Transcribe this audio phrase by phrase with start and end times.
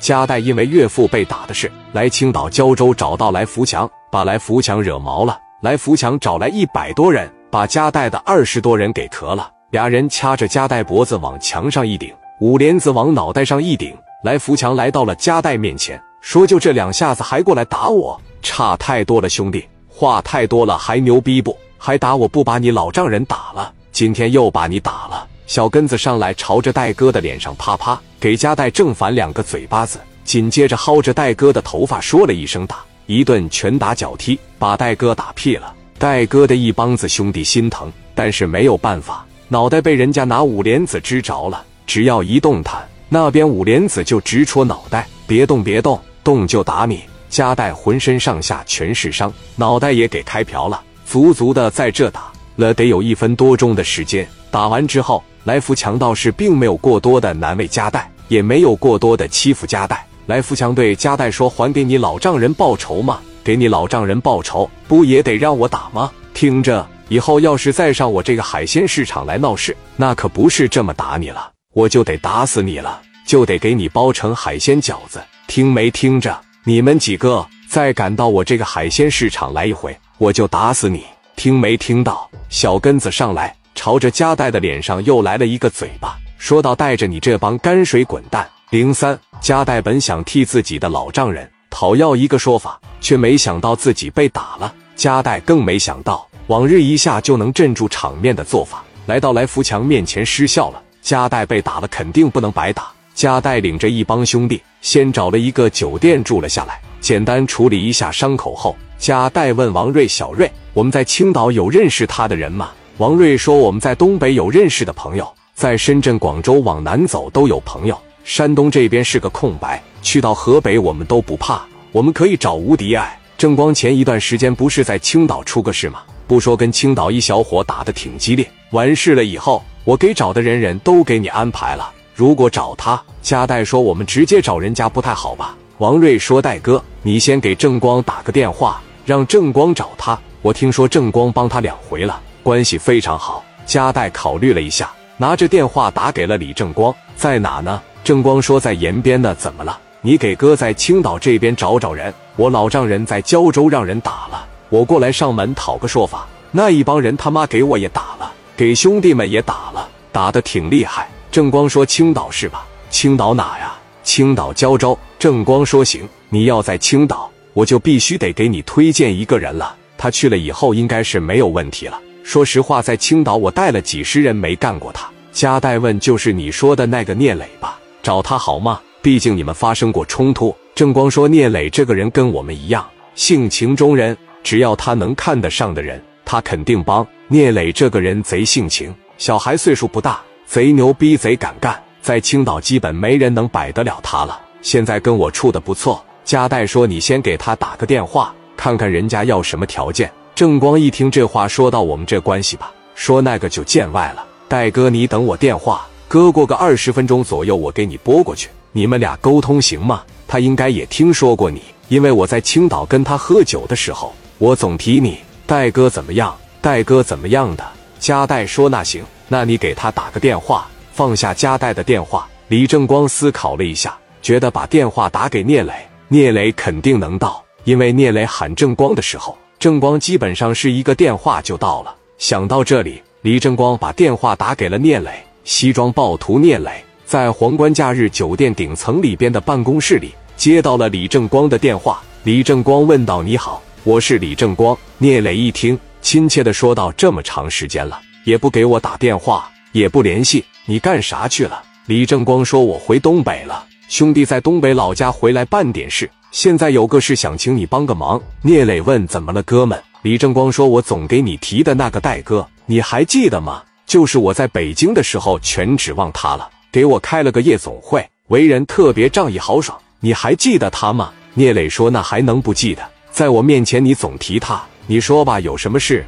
[0.00, 5.38] 加代因为岳父被打的事，来青岛胶州找到来福强，把来福强惹毛了。
[5.60, 9.50] 来福强找来一百多人，把加代的二十多人给磕了。
[9.70, 13.94] 俩人掐着加代脖子往墙上一顶，五莲子往脑袋上一顶。
[14.24, 21.56] 来福强来到了加代面前，说：“就这两下子还过来打我，差太多了，兄弟，话太多了，还牛逼不？
[21.78, 23.72] 还打我不把你老丈人打了？
[23.92, 35.74] 今天又把你打了。”小根子上来，朝着戴哥的脸上啪啪给加代正反两个嘴巴子，紧接着薅着戴哥的头发说了一声打，一顿拳打脚踢，把戴哥打屁了。
[35.98, 47.00] 戴哥的一帮子兄弟心疼，但是没有办法，脑袋被人家拿五莲子支着了，只要一动弹，那边五莲子就直戳脑袋，别动别动，动就打你。
[47.28, 54.24] 加代浑身上下全是伤，脑袋也给开瓢了，足足的在这打了得有一分多钟的时间。
[54.52, 55.20] 打完之后。
[55.50, 60.06] 来福强倒是并没有过多的难为加代，也没有过多的欺负加代。
[60.26, 63.18] 来福强对加代说：“还给你老丈人报仇吗？
[63.42, 66.08] 给你老丈人报仇，不也得让我打吗？
[66.34, 75.20] 听着，以后要是再上我这个海鲜市场来闹事，那可不是这么打你了，我就得打死你了，就得给你包成海鲜饺子。
[75.48, 76.40] 听没听着？
[76.62, 81.02] 你们几个再敢到我这个海鲜市场来一回，我就打死你。
[81.34, 82.30] 听没听到？
[82.48, 94.72] 小根子上来。”朝着加代的脸上又来了一个嘴巴，说道：“带着你这帮泔水滚蛋！”零三，加代本想替自己的老丈人讨要一个说法，却没想到自己被打了。
[94.94, 100.82] 加代更没想到，往日一下就能镇住场面的做法，来到来福强面前失效了。
[101.00, 102.88] 加代被打了，肯定不能白打。
[103.14, 117.98] 加代领着一帮兄弟，先找了一个酒店住了下来，简单处理一下伤口后，加代问王瑞：“小瑞，我们在青岛有认识他的人吗？”王瑞说：“我们在东北有认识的朋友，在深圳、广州往南走都有朋友。
[118.24, 121.62] 山东这边是个空白，去到河北我们都不怕，
[121.92, 123.18] 我们可以找吴迪爱。
[123.38, 126.00] 正光前一段时间不是在青岛出个事吗？
[126.26, 131.90] 不说跟青岛一小伙打得挺激烈，完事了以后，我给找的人人都给你安排了。
[132.14, 140.20] 如果找他，加代说我们直接找人家不太好吧？”王瑞说：“戴哥，你先给正光打个电话，让正光找他。
[140.42, 147.80] 我听说正光帮他两回了。”关系非常好，加代考虑了一下，拿着电话打给了李正光，在哪呢？
[148.02, 149.34] 正光说在延边呢。
[149.34, 149.78] 怎么了？
[150.00, 152.12] 你给哥在青岛这边找找人。
[152.36, 156.26] 我老丈人在胶州让人打了，我过来上门讨个说法。
[156.50, 161.08] 那一帮人他妈给我也打了，给兄弟们也打了，打的挺厉害。
[161.30, 162.66] 正光说青岛是吧？
[162.88, 163.74] 青岛哪呀？
[164.02, 164.98] 青岛胶州。
[165.18, 169.76] 正光说行，你要在青岛，我就必须得给你推荐一个人了。
[169.98, 172.00] 他去了以后，应该是没有问题了。
[172.22, 175.08] 说实话，在青岛我带了几十人没干过他。
[175.32, 177.78] 加代问：“就是你说的那个聂磊吧？
[178.02, 178.80] 找他好吗？
[179.02, 187.06] 毕竟你们发生过冲突。”正光说：“聂磊这个人跟我们一样，性情中人，只要他能看得上的人，他肯定帮。
[187.28, 194.40] 聂磊这个人贼性情，小孩岁数不大，贼牛逼，贼敢干，在青岛基本没人能摆得了他了。
[194.62, 200.10] 现在跟我处的不错。”加代说：“你先给他打个电话，看看人家要什么条件。”
[200.40, 204.24] 正光一听这话，说到我们这关系吧，说那个就见外了。
[204.48, 210.02] 戴哥，你等我电话，哥过个二十分钟左右，我给你拨过去，你们俩沟通行吗？
[210.26, 215.18] 他应该也听说过你，因为我在青岛跟他喝酒的时候，我总提你。
[215.44, 216.34] 戴哥怎么样？
[216.62, 217.62] 戴哥怎么样的？
[217.98, 220.66] 加代说那行，那你给他打个电话。
[220.94, 225.74] 放下加代的电话，李正光思考了一下，觉得把电话打给聂磊，
[226.08, 229.36] 聂磊肯定能到，因为聂磊喊正光的时候。
[229.60, 231.94] 正光基本上是一个电话就到了。
[232.16, 235.10] 想到这里，李正光把电话打给了聂磊。
[235.44, 242.02] 西装暴徒聂磊在皇冠假日酒店顶层里边的办公室里接到了李正光的电话。
[242.22, 258.20] 李正光问道：“你好，我是李正光。”聂磊一听，亲切的说道：“这么长时间了，也不给我打电话，也不联系，你干啥去了？”李正光说：“我回东北了，兄弟在东北老家回来办点事。”现在有个事想请你帮个忙。
[258.42, 263.62] 聂磊问：“怎么了，哥们？”李正光说：“我总给你提的那个戴哥，你还记得吗？
[263.84, 269.76] 就是我在北京的时候全指望他了，给我开了个夜总会，为人特别仗义豪爽。
[269.98, 272.82] 你还记得他吗？”聂磊说：“那还能不记得？
[273.10, 276.06] 在我面前你总提他，你说吧，有什么事？”